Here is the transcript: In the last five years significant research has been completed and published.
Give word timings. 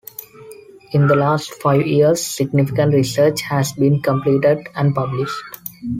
In 0.93 1.05
the 1.05 1.15
last 1.15 1.53
five 1.61 1.85
years 1.85 2.25
significant 2.25 2.91
research 2.95 3.39
has 3.41 3.73
been 3.73 4.01
completed 4.01 4.65
and 4.73 4.95
published. 4.95 5.39